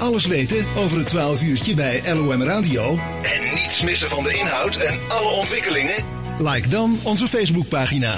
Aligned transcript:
Alles 0.00 0.26
weten 0.26 0.64
over 0.76 0.98
het 0.98 1.06
12 1.06 1.42
uurtje 1.42 1.74
bij 1.74 2.14
LOM 2.14 2.42
Radio. 2.42 2.82
En 3.22 3.54
niets 3.54 3.82
missen 3.82 4.08
van 4.08 4.22
de 4.22 4.34
inhoud 4.34 4.76
en 4.76 4.98
alle 5.08 5.30
ontwikkelingen? 5.30 6.04
Like 6.38 6.68
dan 6.68 6.98
onze 7.04 7.26
Facebookpagina. 7.26 8.14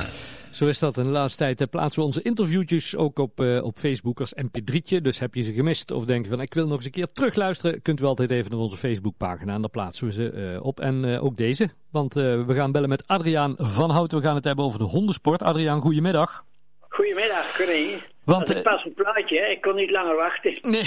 Zo 0.51 0.67
is 0.67 0.79
dat. 0.79 0.97
In 0.97 1.05
de 1.05 1.11
laatste 1.11 1.39
tijd 1.39 1.61
eh, 1.61 1.67
plaatsen 1.71 2.01
we 2.01 2.07
onze 2.07 2.23
interviewtjes 2.23 2.97
ook 2.97 3.19
op, 3.19 3.41
uh, 3.41 3.65
op 3.65 3.79
Facebook 3.79 4.21
als 4.21 4.35
mp3'tje. 4.35 5.01
Dus 5.03 5.19
heb 5.19 5.35
je 5.35 5.43
ze 5.43 5.53
gemist 5.53 5.91
of 5.91 6.05
denk 6.05 6.25
je 6.25 6.31
van 6.31 6.41
ik 6.41 6.55
wil 6.55 6.67
nog 6.67 6.77
eens 6.77 6.85
een 6.85 6.91
keer 6.91 7.13
terugluisteren, 7.13 7.83
kunt 7.83 8.01
u 8.01 8.05
altijd 8.05 8.31
even 8.31 8.51
naar 8.51 8.61
onze 8.61 8.77
Facebookpagina 8.77 9.55
en 9.55 9.61
daar 9.61 9.71
plaatsen 9.71 10.07
we 10.07 10.13
ze 10.13 10.33
uh, 10.33 10.65
op. 10.65 10.81
En 10.81 11.21
ook 11.21 11.37
deze, 11.37 11.71
want 11.91 12.15
we 12.15 12.55
gaan 12.55 12.73
bellen 12.73 12.89
met 12.89 13.07
Adriaan 13.07 13.55
van 13.59 13.91
Houten. 13.91 14.19
We 14.19 14.25
gaan 14.25 14.35
het 14.35 14.45
hebben 14.45 14.65
over 14.65 14.79
de 14.79 14.85
hondensport. 14.85 15.43
Adriaan, 15.43 15.81
goedemiddag. 15.81 16.45
Goedemiddag, 16.89 17.57
Corrie. 17.57 18.12
Want 18.25 18.51
ik 18.51 18.63
pas 18.63 18.85
een 18.85 18.95
plaatje, 18.95 19.51
ik 19.51 19.61
kon 19.61 19.75
niet 19.75 19.91
langer 19.91 20.17
wachten. 20.17 20.59
Nee. 20.63 20.83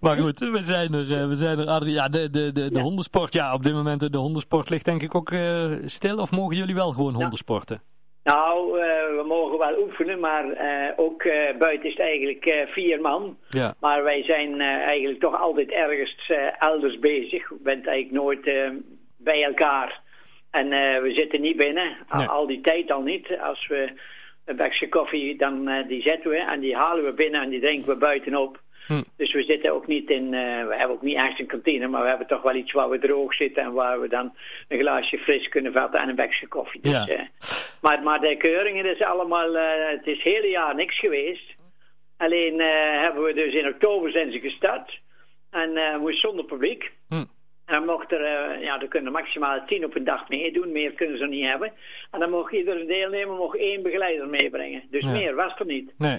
maar 0.00 0.16
goed, 0.16 0.38
we 0.38 0.58
zijn 0.60 0.94
er, 0.94 1.28
we 1.28 1.34
zijn 1.34 1.58
er 1.58 1.66
Adriaan. 1.66 2.00
Ja, 2.02 2.08
de, 2.08 2.30
de, 2.30 2.52
de, 2.52 2.70
de 2.70 2.78
ja. 2.78 2.82
hondensport, 2.82 3.32
ja, 3.32 3.54
op 3.54 3.62
dit 3.62 3.72
moment 3.72 4.12
de 4.12 4.18
hondensport 4.18 4.70
ligt 4.70 4.84
denk 4.84 5.02
ik 5.02 5.14
ook 5.14 5.30
uh, 5.30 5.72
stil. 5.84 6.18
Of 6.18 6.30
mogen 6.30 6.56
jullie 6.56 6.74
wel 6.74 6.92
gewoon 6.92 7.14
hondensporten? 7.14 7.82
Nou, 8.24 8.78
uh, 8.78 8.84
we 9.18 9.24
mogen 9.26 9.58
wel 9.58 9.78
oefenen, 9.78 10.20
maar 10.20 10.44
uh, 10.44 10.90
ook 10.96 11.22
buiten 11.58 11.88
is 11.88 11.96
het 11.96 12.06
eigenlijk 12.06 12.66
vier 12.68 13.00
man. 13.00 13.36
Ja. 13.48 13.74
Maar 13.80 14.02
wij 14.02 14.22
zijn 14.22 14.60
eigenlijk 14.60 15.20
toch 15.20 15.40
altijd 15.40 15.70
ergens 15.70 16.32
elders 16.58 16.98
bezig. 16.98 17.48
Je 17.48 17.58
bent 17.62 17.86
eigenlijk 17.86 18.24
nooit 18.24 18.42
bij 19.16 19.44
elkaar. 19.44 20.00
En 20.52 20.66
uh, 20.66 21.00
we 21.00 21.12
zitten 21.12 21.40
niet 21.40 21.56
binnen, 21.56 21.96
nee. 22.10 22.26
al 22.26 22.46
die 22.46 22.60
tijd 22.60 22.90
al 22.90 23.02
niet. 23.02 23.38
Als 23.38 23.66
we 23.66 23.92
een 24.44 24.56
bakje 24.56 24.88
koffie, 24.88 25.36
dan 25.36 25.68
uh, 25.68 25.88
die 25.88 26.02
zetten 26.02 26.30
we 26.30 26.36
en 26.36 26.60
die 26.60 26.76
halen 26.76 27.04
we 27.04 27.12
binnen 27.12 27.42
en 27.42 27.48
die 27.48 27.60
drinken 27.60 27.88
we 27.88 27.96
buitenop. 27.96 28.60
Hm. 28.86 29.02
Dus 29.16 29.32
we 29.32 29.42
zitten 29.42 29.72
ook 29.72 29.86
niet 29.86 30.10
in, 30.10 30.24
uh, 30.24 30.66
we 30.66 30.74
hebben 30.76 30.96
ook 30.96 31.02
niet 31.02 31.16
echt 31.16 31.38
een 31.38 31.46
kantine, 31.46 31.88
maar 31.88 32.02
we 32.02 32.08
hebben 32.08 32.26
toch 32.26 32.42
wel 32.42 32.54
iets 32.54 32.72
waar 32.72 32.88
we 32.88 32.98
droog 32.98 33.34
zitten 33.34 33.62
en 33.62 33.72
waar 33.72 34.00
we 34.00 34.08
dan 34.08 34.34
een 34.68 34.78
glaasje 34.78 35.18
fris 35.18 35.48
kunnen 35.48 35.72
vatten 35.72 36.00
en 36.00 36.08
een 36.08 36.14
bakje 36.14 36.48
koffie. 36.48 36.80
Dus, 36.80 37.04
ja. 37.04 37.28
maar, 37.80 38.02
maar 38.02 38.20
de 38.20 38.36
keuringen 38.36 38.86
is 38.86 39.02
allemaal, 39.02 39.52
het 39.90 40.06
is 40.06 40.14
het 40.14 40.34
hele 40.34 40.48
jaar 40.48 40.74
niks 40.74 40.98
geweest. 40.98 41.54
Alleen 42.16 42.60
hebben 43.00 43.24
we 43.24 43.34
dus 43.34 43.54
in 43.54 43.66
oktober 43.66 44.10
zijn 44.10 44.32
ze 44.32 44.40
gestart 44.40 45.00
en 45.50 46.00
moest 46.00 46.20
zonder 46.20 46.44
publiek. 46.44 46.92
Hm. 47.08 47.24
En 47.72 47.78
dan 47.78 47.96
mocht 47.96 48.12
er, 48.12 48.20
uh, 48.20 48.62
ja, 48.62 48.80
er 48.80 48.88
kunnen 48.88 49.12
maximaal 49.12 49.64
tien 49.66 49.84
op 49.84 49.96
een 49.96 50.04
dag 50.04 50.28
meedoen. 50.28 50.72
Meer 50.72 50.92
kunnen 50.92 51.18
ze 51.18 51.26
niet 51.26 51.46
hebben. 51.46 51.72
En 52.10 52.20
dan 52.20 52.30
mocht 52.30 52.52
iedere 52.52 52.84
deelnemer 52.84 53.36
mocht 53.36 53.58
één 53.58 53.82
begeleider 53.82 54.28
meebrengen. 54.28 54.82
Dus 54.90 55.04
ja. 55.04 55.10
meer 55.10 55.34
was 55.34 55.58
er 55.58 55.66
niet. 55.66 55.92
Nee. 55.98 56.18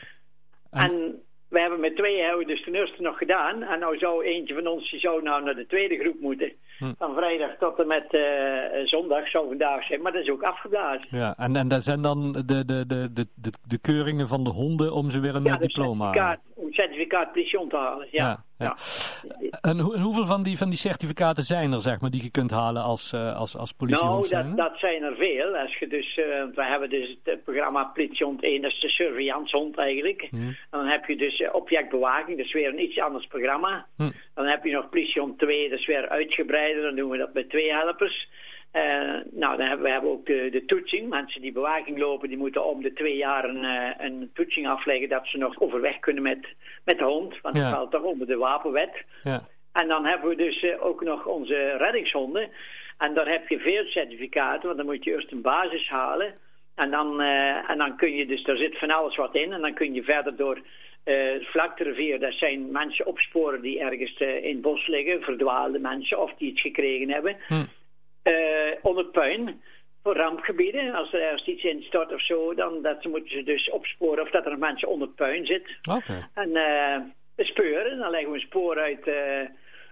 En, 0.72 0.82
en 0.82 1.22
we 1.50 1.60
hebben 1.60 1.80
met 1.80 1.96
twee 1.96 2.22
hebben 2.22 2.40
we 2.40 2.46
dus 2.46 2.64
ten 2.64 2.76
eerste 2.76 3.02
nog 3.02 3.18
gedaan. 3.18 3.64
En 3.64 3.80
nou 3.80 3.98
zou 3.98 4.24
eentje 4.24 4.54
van 4.54 4.68
ons, 4.68 4.92
die 4.92 5.00
zou 5.00 5.24
nou 5.24 5.44
naar 5.44 5.56
de 5.56 5.66
tweede 5.66 5.98
groep 5.98 6.20
moeten. 6.20 6.52
Hm. 6.78 6.94
Van 6.98 7.16
vrijdag 7.16 7.52
tot 7.60 7.80
en 7.80 7.88
met 7.88 8.14
uh, 8.14 8.22
zondag 8.86 9.30
zou 9.30 9.48
vandaag 9.48 9.84
zijn. 9.84 10.02
Maar 10.02 10.12
dat 10.12 10.22
is 10.22 10.30
ook 10.30 10.44
afgeblazen. 10.44 11.08
Ja, 11.10 11.34
en, 11.38 11.56
en 11.56 11.68
dat 11.68 11.84
zijn 11.84 12.02
dan 12.02 12.32
de, 12.32 12.46
de, 12.46 12.66
de, 12.66 13.14
de, 13.14 13.26
de, 13.36 13.52
de 13.68 13.80
keuringen 13.82 14.28
van 14.28 14.44
de 14.44 14.50
honden 14.50 14.94
om 14.94 15.10
ze 15.10 15.20
weer 15.20 15.36
een 15.36 15.44
ja, 15.44 15.58
diploma... 15.58 16.38
certificaat 16.74 17.32
politie 17.32 17.68
te 17.68 17.78
halen, 17.78 18.08
ja. 18.12 18.26
ja. 18.26 18.44
Ja. 18.64 18.76
En, 19.62 19.80
ho 19.80 19.94
en, 19.94 20.00
hoeveel 20.00 20.26
van 20.26 20.44
die, 20.44 20.58
van 20.58 20.70
die 20.70 20.78
certificaten 20.78 21.44
zijn 21.44 21.72
er, 21.72 21.82
zeg 21.82 22.02
maar, 22.02 22.10
die 22.10 22.24
je 22.24 22.32
kunt 22.32 22.52
halen 22.52 22.84
als, 22.84 23.14
uh, 23.14 23.36
als, 23.36 23.58
als 23.58 23.72
politiehond? 23.72 24.30
Nou, 24.32 24.48
dat, 24.48 24.58
dat 24.58 24.78
zijn 24.78 25.04
er 25.04 25.16
veel. 25.16 25.58
Als 25.58 25.78
je 25.78 25.88
dus, 25.88 26.18
uh, 26.18 26.26
we 26.56 26.64
hebben 26.66 26.90
dus 26.90 27.18
het 27.24 27.44
programma 27.44 27.84
politiehond 27.84 28.44
1, 28.44 28.62
dat 28.62 28.72
is 28.72 28.80
de 28.80 28.90
surveillancehond 28.90 29.78
eigenlijk. 29.78 30.28
En 30.32 30.56
dan 30.70 30.86
heb 30.86 31.06
je 31.06 31.16
dus 31.16 31.52
objectbewaking, 31.52 32.38
dat 32.38 32.46
is 32.46 32.54
weer 32.54 32.68
een 32.68 32.84
iets 32.84 33.00
anders 33.00 33.28
programma. 33.28 33.86
Hm. 33.98 34.12
Dan 34.34 34.46
heb 34.46 34.64
je 34.64 34.72
nog 34.72 34.90
politiehond 34.90 35.40
2, 35.40 35.70
dat 35.70 35.80
is 35.80 35.86
weer 35.86 36.10
uitgebreider, 36.10 36.82
dan 36.82 36.96
doen 36.96 37.10
we 37.10 37.18
dat 37.18 37.34
met 37.34 37.50
twee 37.50 37.72
helpers. 37.72 38.28
Uh, 38.74 39.20
nou, 39.32 39.58
dan 39.58 39.68
hebben 39.68 39.86
we 39.86 39.92
hebben 39.92 40.10
ook 40.12 40.26
de, 40.26 40.50
de 40.52 40.66
toetsing. 40.66 41.10
Mensen 41.10 41.42
die 41.42 41.52
bewaking 41.52 41.98
lopen, 41.98 42.30
die 42.30 42.38
moeten 42.38 42.66
om 42.66 42.82
de 42.82 42.94
twee 42.94 43.16
jaar 43.16 43.44
een, 43.46 43.64
uh, 43.64 43.90
een 43.98 44.30
toetsing 44.34 44.68
afleggen 44.68 45.10
dat 45.10 45.28
ze 45.28 45.38
nog 45.38 45.60
overweg 45.60 46.00
kunnen 46.00 46.24
met, 46.24 46.48
met 46.86 46.98
de 46.98 47.04
hond. 47.04 47.42
Want 47.42 47.56
Ja. 47.56 47.64
het 47.64 47.74
valt 47.74 47.92
toch 47.92 48.02
onder 48.02 48.28
de 48.28 48.38
wapenwet. 48.38 49.04
Ja. 49.24 49.48
En 49.74 49.88
dan 49.88 50.06
hebben 50.06 50.30
we 50.30 50.36
dus 50.36 50.64
uh, 50.64 50.86
ook 50.86 51.04
nog 51.04 51.26
onze 51.26 51.76
reddingshonden. 51.78 52.50
En 52.98 53.14
daar 53.14 53.30
heb 53.30 53.48
je 53.48 53.60
veel 53.60 53.84
certificaten, 53.86 54.66
want 54.66 54.78
dan 54.78 54.86
moet 54.86 55.04
je 55.04 55.12
eerst 55.12 55.32
een 55.32 55.42
basis 55.42 55.90
halen. 55.90 56.34
En 56.76 56.92
dan, 56.92 57.22
en 57.68 57.78
dan 57.78 57.98
kun 57.98 58.16
je 58.16 58.26
dus, 58.26 58.44
daar 58.44 58.58
zit 58.58 58.78
van 58.78 58.92
alles 58.92 59.16
wat 59.16 59.36
in. 59.36 59.54
En 59.54 59.62
dan 59.62 59.74
kun 59.74 59.94
je 59.94 60.04
verder 60.04 60.36
door 60.36 60.62
uh, 61.06 61.34
het 61.34 61.48
vlakterivier, 61.48 62.20
dat 62.20 62.34
zijn 62.34 62.72
mensen 62.72 63.06
opsporen 63.06 63.62
die 63.62 63.80
ergens 63.80 64.20
uh, 64.20 64.44
in 64.44 64.52
het 64.52 64.62
bos 64.62 64.88
liggen, 64.88 65.22
verdwaalde 65.22 65.80
mensen 65.80 66.22
of 66.22 66.34
die 66.38 66.52
iets 66.52 66.62
gekregen 66.62 67.10
hebben. 67.10 67.36
Hm. 67.48 67.64
Uh, 68.24 68.34
onder 68.82 69.06
puin, 69.06 69.62
voor 70.04 70.16
rampgebieden. 70.16 70.94
Als 70.94 71.14
er 71.14 71.22
ergens 71.22 71.48
iets 71.48 71.64
instort 71.64 72.14
of 72.14 72.22
zo, 72.22 72.54
dan 72.54 72.82
dat 72.82 73.04
moeten 73.04 73.32
ze 73.32 73.44
dus 73.44 73.70
opsporen 73.70 74.24
of 74.24 74.30
dat 74.30 74.46
er 74.46 74.58
mensen 74.58 74.88
onder 74.88 75.08
puin 75.08 75.46
zit. 75.46 75.78
Oké. 75.90 75.98
Okay. 75.98 76.28
En 76.34 76.50
uh, 76.50 77.46
speuren, 77.46 77.98
dan 77.98 78.10
leggen 78.10 78.30
we 78.30 78.36
een 78.36 78.42
spoor 78.44 78.80
uit. 78.80 79.08
Uh, 79.08 79.16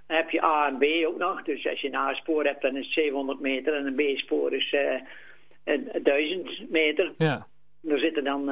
dan 0.07 0.17
heb 0.17 0.29
je 0.29 0.43
A 0.43 0.67
en 0.67 0.77
B 0.77 1.05
ook 1.07 1.17
nog. 1.17 1.43
Dus 1.43 1.67
als 1.67 1.81
je 1.81 1.87
een 1.87 1.95
A-spoor 1.95 2.45
hebt, 2.45 2.61
dan 2.61 2.77
is 2.77 2.85
het 2.85 2.93
700 2.93 3.39
meter. 3.39 3.73
En 3.73 3.85
een 3.85 4.15
B-spoor 4.15 4.53
is 4.53 4.73
uh, 5.65 6.03
1000 6.03 6.69
meter. 6.69 7.13
Ja. 7.17 7.47
Er 7.87 7.99
zitten 7.99 8.23
dan 8.23 8.51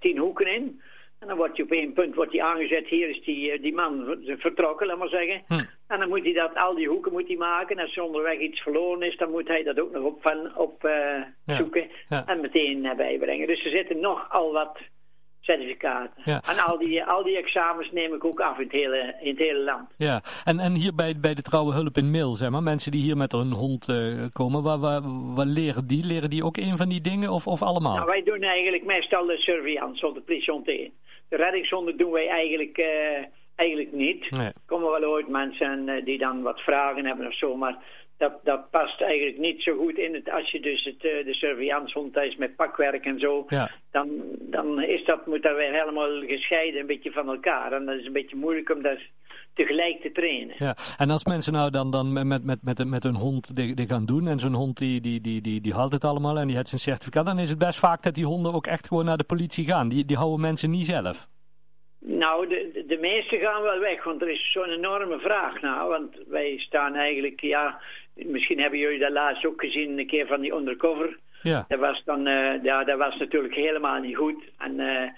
10 0.00 0.18
hoeken 0.18 0.46
in. 0.46 0.80
En 1.20 1.28
dan 1.28 1.36
wordt 1.36 1.56
je 1.56 1.62
op 1.62 1.70
één 1.70 1.92
punt 1.92 2.14
wordt 2.14 2.30
die 2.30 2.44
aangezet. 2.44 2.86
Hier 2.86 3.08
is 3.08 3.22
die, 3.24 3.60
die 3.60 3.74
man 3.74 4.16
vertrokken, 4.24 4.86
laat 4.86 4.98
maar 4.98 5.08
zeggen. 5.08 5.42
Hm. 5.46 5.64
En 5.88 5.98
dan 5.98 6.08
moet 6.08 6.22
hij 6.22 6.32
dat, 6.32 6.54
al 6.54 6.74
die 6.74 6.88
hoeken 6.88 7.12
moet 7.12 7.26
hij 7.26 7.36
maken. 7.36 7.76
En 7.76 7.82
als 7.82 7.96
er 7.96 8.02
onderweg 8.02 8.38
iets 8.38 8.60
verloren 8.60 9.02
is, 9.02 9.16
dan 9.16 9.30
moet 9.30 9.48
hij 9.48 9.62
dat 9.62 9.80
ook 9.80 9.92
nog 9.92 10.02
op, 10.02 10.22
van, 10.22 10.56
op 10.56 10.84
uh, 10.84 10.92
ja. 11.46 11.56
zoeken. 11.56 11.90
Ja. 12.08 12.26
En 12.26 12.40
meteen 12.40 12.84
uh, 12.84 12.94
bijbrengen. 12.94 13.46
Dus 13.46 13.64
er 13.64 13.70
zitten 13.70 14.00
nog 14.00 14.30
al 14.30 14.52
wat 14.52 14.78
certificaten. 15.40 16.22
Ja. 16.24 16.42
En 16.48 16.58
al 16.64 16.78
die, 16.78 17.04
al 17.04 17.22
die 17.22 17.36
examens 17.36 17.90
neem 17.92 18.14
ik 18.14 18.24
ook 18.24 18.40
af 18.40 18.58
in 18.58 18.62
het 18.62 18.72
hele, 18.72 19.16
in 19.20 19.28
het 19.28 19.38
hele 19.38 19.58
land. 19.58 19.88
Ja, 19.96 20.22
en, 20.44 20.58
en 20.58 20.74
hier 20.74 20.94
bij, 20.94 21.14
bij 21.20 21.34
de 21.34 21.42
trouwe 21.42 21.72
hulp 21.72 21.96
in 21.96 22.10
Mil, 22.10 22.32
zeg 22.34 22.50
maar, 22.50 22.62
mensen 22.62 22.92
die 22.92 23.02
hier 23.02 23.16
met 23.16 23.32
hun 23.32 23.52
hond 23.52 23.88
uh, 23.88 24.24
komen, 24.32 24.62
waar, 24.62 24.78
waar, 24.78 25.00
waar, 25.34 25.46
leren 25.46 25.86
die? 25.86 26.04
Leren 26.04 26.30
die 26.30 26.44
ook 26.44 26.56
een 26.56 26.76
van 26.76 26.88
die 26.88 27.00
dingen 27.00 27.30
of, 27.30 27.46
of 27.46 27.62
allemaal? 27.62 27.94
Nou, 27.94 28.06
wij 28.06 28.22
doen 28.22 28.42
eigenlijk 28.42 28.84
meestal 28.84 29.26
de 29.26 29.36
surveillance 29.38 30.06
of 30.06 30.14
de 30.14 30.20
politiehond 30.20 30.68
1. 30.68 30.92
De 31.28 31.36
reddingshonden 31.36 31.96
doen 31.96 32.10
wij 32.10 32.28
eigenlijk, 32.28 32.78
uh, 32.78 33.24
eigenlijk 33.54 33.92
niet. 33.92 34.30
Nee. 34.30 34.46
Er 34.46 34.54
komen 34.66 34.90
wel 34.90 35.10
ooit 35.10 35.28
mensen 35.28 35.88
uh, 35.88 36.04
die 36.04 36.18
dan 36.18 36.42
wat 36.42 36.60
vragen 36.60 37.04
hebben 37.04 37.26
of 37.26 37.36
zo, 37.36 37.56
maar 37.56 37.76
dat, 38.20 38.40
dat 38.42 38.70
past 38.70 39.00
eigenlijk 39.00 39.38
niet 39.38 39.62
zo 39.62 39.76
goed 39.76 39.98
in 39.98 40.14
het. 40.14 40.30
Als 40.30 40.50
je 40.50 40.60
dus 40.60 40.84
het, 40.84 41.04
uh, 41.04 41.24
de 41.24 41.34
surveillancehond 41.34 42.16
is 42.16 42.36
met 42.36 42.56
pakwerk 42.56 43.04
en 43.04 43.18
zo, 43.18 43.44
ja. 43.48 43.70
dan, 43.90 44.08
dan 44.38 44.82
is 44.82 45.04
dat, 45.04 45.26
moet 45.26 45.42
dat 45.42 45.56
weer 45.56 45.72
helemaal 45.72 46.20
gescheiden, 46.26 46.80
een 46.80 46.86
beetje 46.86 47.12
van 47.12 47.28
elkaar. 47.28 47.72
En 47.72 47.84
dat 47.84 47.98
is 47.98 48.06
een 48.06 48.12
beetje 48.12 48.36
moeilijk 48.36 48.70
om 48.70 48.82
dat 48.82 48.98
tegelijk 49.54 50.00
te 50.00 50.12
trainen. 50.12 50.54
Ja, 50.58 50.76
en 50.98 51.10
als 51.10 51.24
mensen 51.24 51.52
nou 51.52 51.70
dan, 51.70 51.90
dan 51.90 52.12
met, 52.12 52.44
met, 52.44 52.62
met, 52.62 52.84
met 52.84 53.02
hun 53.02 53.14
hond 53.14 53.56
die, 53.56 53.74
die 53.74 53.86
gaan 53.86 54.06
doen 54.06 54.28
en 54.28 54.38
zo'n 54.38 54.54
hond 54.54 54.78
die, 54.78 55.00
die, 55.00 55.20
die, 55.20 55.40
die, 55.40 55.60
die 55.60 55.74
haalt 55.74 55.92
het 55.92 56.04
allemaal 56.04 56.38
en 56.38 56.46
die 56.46 56.56
heeft 56.56 56.68
zijn 56.68 56.80
certificaat, 56.80 57.26
dan 57.26 57.38
is 57.38 57.48
het 57.48 57.58
best 57.58 57.78
vaak 57.78 58.02
dat 58.02 58.14
die 58.14 58.26
honden 58.26 58.52
ook 58.52 58.66
echt 58.66 58.88
gewoon 58.88 59.04
naar 59.04 59.18
de 59.18 59.24
politie 59.24 59.64
gaan. 59.64 59.88
Die, 59.88 60.04
die 60.04 60.16
houden 60.16 60.40
mensen 60.40 60.70
niet 60.70 60.86
zelf. 60.86 61.28
Nou, 62.02 62.48
de, 62.48 62.84
de 62.86 62.98
meeste 63.00 63.36
gaan 63.38 63.62
wel 63.62 63.78
weg, 63.78 64.04
want 64.04 64.22
er 64.22 64.30
is 64.30 64.52
zo'n 64.52 64.68
enorme 64.68 65.18
vraag 65.18 65.60
naar. 65.60 65.88
Want 65.88 66.16
wij 66.26 66.58
staan 66.58 66.94
eigenlijk, 66.94 67.40
ja, 67.40 67.80
misschien 68.26 68.60
hebben 68.60 68.78
jullie 68.78 68.98
dat 68.98 69.12
laatst 69.12 69.46
ook 69.46 69.60
gezien, 69.60 69.98
een 69.98 70.06
keer 70.06 70.26
van 70.26 70.40
die 70.40 70.54
undercover. 70.54 71.18
Ja. 71.42 71.64
Dat 71.68 71.78
was 71.78 72.02
dan, 72.04 72.28
uh, 72.28 72.62
ja, 72.62 72.84
dat 72.84 72.98
was 72.98 73.16
natuurlijk 73.16 73.54
helemaal 73.54 74.00
niet 74.00 74.16
goed. 74.16 74.44
En 74.58 74.78
uh, 74.78 75.08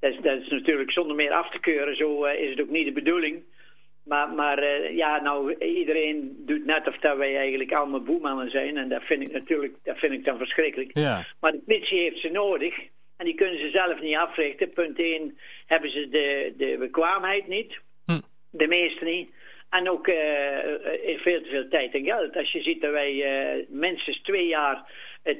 dat, 0.00 0.12
is, 0.12 0.18
dat 0.22 0.40
is 0.40 0.48
natuurlijk 0.48 0.90
zonder 0.90 1.16
meer 1.16 1.32
af 1.32 1.50
te 1.50 1.60
keuren, 1.60 1.96
zo 1.96 2.26
uh, 2.26 2.40
is 2.40 2.50
het 2.50 2.60
ook 2.60 2.70
niet 2.70 2.86
de 2.86 2.92
bedoeling. 2.92 3.42
Maar, 4.04 4.32
maar 4.32 4.92
ja, 4.92 5.20
nou, 5.20 5.54
iedereen 5.58 6.36
doet 6.46 6.64
net 6.64 6.88
of 6.88 6.96
dat 6.98 7.16
wij 7.16 7.36
eigenlijk 7.36 7.72
allemaal 7.72 8.02
boemannen 8.02 8.50
zijn. 8.50 8.76
En 8.76 8.88
dat 8.88 9.02
vind 9.02 9.22
ik 9.22 9.32
natuurlijk, 9.32 9.74
dat 9.82 9.98
vind 9.98 10.12
ik 10.12 10.24
dan 10.24 10.38
verschrikkelijk. 10.38 10.90
Ja. 10.94 11.26
Maar 11.40 11.52
de 11.52 11.62
politie 11.66 11.98
heeft 11.98 12.20
ze 12.20 12.28
nodig. 12.28 12.74
En 13.16 13.24
die 13.24 13.34
kunnen 13.34 13.58
ze 13.58 13.70
zelf 13.70 14.00
niet 14.00 14.16
africhten. 14.16 14.70
Punt 14.70 14.98
1 14.98 15.38
hebben 15.66 15.90
ze 15.90 16.08
de, 16.08 16.54
de 16.56 16.76
bekwaamheid 16.78 17.48
niet. 17.48 17.78
Hm. 18.06 18.20
De 18.50 18.66
meeste 18.66 19.04
niet. 19.04 19.30
En 19.70 19.90
ook 19.90 20.08
uh, 20.08 20.16
veel 21.16 21.42
te 21.42 21.48
veel 21.50 21.68
tijd 21.68 21.94
en 21.94 22.04
geld. 22.04 22.36
Als 22.36 22.52
je 22.52 22.62
ziet 22.62 22.80
dat 22.80 22.90
wij 22.90 23.12
uh, 23.14 23.64
minstens 23.68 24.22
twee 24.22 24.46
jaar 24.46 24.90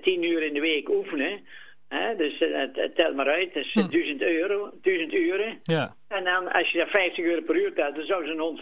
tien 0.03 0.23
uur 0.23 0.43
in 0.43 0.55
de 0.55 0.61
week 0.61 0.89
oefenen. 0.89 1.41
Hè, 1.89 2.17
dus 2.17 2.39
het, 2.39 2.95
telt 2.95 3.15
maar 3.15 3.29
uit, 3.29 3.55
dat 3.55 3.65
is 3.65 3.73
Hm. 3.73 3.89
1000 3.89 4.23
euro, 4.23 4.71
1000 4.83 5.13
uren. 5.13 5.61
Ja. 5.63 5.95
En 6.09 6.25
dan 6.25 6.53
als 6.53 6.71
je 6.71 6.79
dat 6.79 6.89
50 6.89 7.25
euro 7.25 7.41
per 7.41 7.57
uur 7.57 7.75
telt, 7.75 7.95
dan 7.95 8.05
zou 8.05 8.27
zo'n 8.27 8.59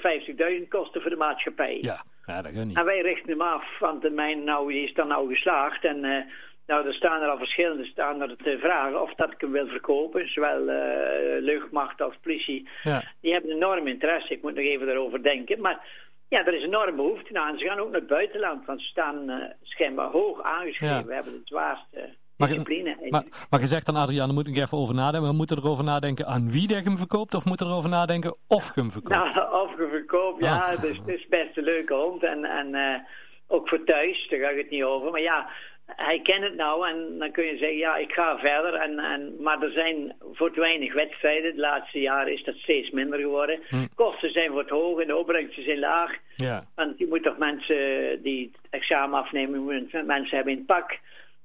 150.000 0.63 0.69
kosten 0.69 1.01
voor 1.01 1.11
de 1.11 1.17
maatschappij. 1.17 1.79
Ja, 1.81 2.05
ja 2.27 2.43
dat 2.43 2.53
kan 2.53 2.67
niet. 2.67 2.77
En 2.77 2.85
wij 2.85 3.01
richten 3.01 3.31
hem 3.31 3.41
af, 3.41 3.79
want 3.79 4.03
de 4.03 4.11
mijn 4.11 4.45
nou, 4.45 4.73
die 4.73 4.83
is 4.83 4.95
dan 4.95 5.09
nou 5.09 5.29
geslaagd. 5.35 5.85
En 5.85 6.05
uh, 6.05 6.17
Nou, 6.67 6.87
er 6.87 6.95
staan 6.95 7.23
er 7.23 7.29
al 7.29 7.39
verschillende 7.39 7.85
staan 7.85 8.21
er 8.21 8.37
te 8.37 8.59
vragen 8.59 9.03
of 9.03 9.15
dat 9.15 9.33
ik 9.33 9.41
hem 9.41 9.53
wil 9.53 9.67
verkopen. 9.67 10.29
Zowel 10.29 10.61
uh, 10.61 11.43
luchtmacht 11.43 12.01
als 12.01 12.15
politie. 12.23 12.69
Ja. 12.83 13.13
Die 13.21 13.33
hebben 13.33 13.51
enorm 13.51 13.87
interesse. 13.87 14.33
Ik 14.33 14.43
moet 14.43 14.55
nog 14.55 14.65
even 14.65 14.87
daarover 14.87 15.23
denken. 15.23 15.61
Maar 15.61 15.87
ja, 16.29 16.47
er 16.47 16.55
is 16.55 16.63
enorm 16.63 16.97
behoefte 16.97 17.41
aan. 17.41 17.59
Ze 17.59 17.65
gaan 17.65 17.79
ook 17.79 17.91
naar 17.91 18.01
het 18.01 18.09
buitenland. 18.09 18.67
Want 18.67 18.81
ze 18.81 18.87
staan 18.87 19.31
uh, 19.31 19.37
schijnbaar 19.63 20.11
hoog 20.11 20.43
aangeschreven. 20.43 21.07
We 21.07 21.15
hebben 21.15 21.33
de 21.33 21.41
zwaarste 21.45 22.15
discipline. 22.37 22.97
Maar, 23.11 23.25
maar, 23.51 23.61
je 23.61 23.67
zegt 23.67 23.87
dan, 23.87 23.97
Adriaan, 23.97 24.27
daar 24.27 24.35
moet 24.35 24.49
ik 24.49 24.57
even 24.57 24.79
over 24.79 24.95
nadenken. 24.95 25.31
We 25.31 25.37
moeten 25.37 25.57
erover 25.57 25.85
nadenken 25.85 26.27
aan 26.27 26.51
wie 26.51 26.69
je 26.69 26.75
hem 26.75 26.99
verkoopt? 26.99 27.35
Of 27.35 27.45
moeten 27.45 27.67
erover 27.67 27.91
nadenken 27.91 28.37
of 28.47 28.75
je 28.75 28.81
hem 28.81 28.91
verkoopt? 28.91 29.35
Nou, 29.35 29.53
of 29.63 29.77
je 29.79 29.89
verkoopt, 29.91 30.41
ja. 30.41 30.77
Dus 30.77 30.97
het 30.97 31.09
is 31.09 31.27
best 31.29 31.57
een 31.57 31.65
leuke 31.65 31.95
hond. 31.95 32.23
En, 32.23 32.45
en 32.45 32.75
uh, 32.75 32.99
ook 33.47 33.69
voor 33.69 33.85
thuis, 33.85 34.29
daar 34.29 34.39
ga 34.39 34.49
ik 34.49 34.59
het 34.59 34.71
niet 34.71 34.83
over. 34.83 35.11
Maar 35.11 35.21
ja, 35.21 35.49
hij 35.87 36.21
kent 36.23 36.43
het 36.43 36.57
nou 36.57 36.89
en 36.89 37.19
dan 37.19 37.31
kun 37.31 37.45
je 37.45 37.57
zeggen, 37.57 37.79
ja, 37.79 37.97
ik 37.97 38.13
ga 38.13 38.39
verder. 38.39 38.75
En, 38.75 38.99
en, 38.99 39.37
maar 39.41 39.63
er 39.63 39.71
zijn 39.71 40.17
voor 40.33 40.53
te 40.53 40.61
weinig 40.61 40.95
wedstrijden. 40.95 41.55
De 41.55 41.61
laatste 41.61 42.01
jaren 42.01 42.33
is 42.33 42.45
dat 42.45 42.55
steeds 42.55 42.91
minder 42.91 43.19
geworden. 43.19 43.61
Hm. 43.69 43.87
Kosten 43.95 44.31
zijn 44.33 44.53
wat 44.53 44.69
hoog 44.69 45.01
en 45.01 45.07
de 45.07 45.17
opbrengsten 45.17 45.65
zijn 45.65 45.79
laag. 45.79 46.13
Ja. 46.37 46.65
Want 46.75 46.99
je 46.99 47.07
moet 47.07 47.23
toch 47.23 47.39
mensen 47.39 47.77
die 48.23 48.51
het 48.53 48.71
examen 48.71 49.19
afnemen, 49.19 49.65
mensen 50.07 50.37
hebben 50.37 50.53
in 50.53 50.59
het 50.59 50.67
pak. 50.67 50.99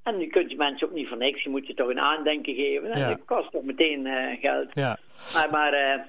En 0.04 0.20
je 0.20 0.28
kunt 0.28 0.52
je 0.52 0.58
mensen 0.58 0.88
ook 0.88 0.94
niet 0.94 1.08
voor 1.08 1.18
niks. 1.18 1.44
Je 1.44 1.50
moet 1.50 1.68
je 1.68 1.74
toch 1.74 1.90
een 1.90 2.00
aandenken 2.00 2.56
geven. 2.56 2.92
En 2.92 3.00
ja. 3.00 3.08
dat 3.08 3.26
kost 3.26 3.52
toch 3.52 3.64
meteen 3.64 4.06
uh, 4.06 4.40
geld. 4.40 4.70
Ja. 4.74 4.98
Maar, 5.34 5.50
maar, 5.52 5.74
uh, 5.74 6.04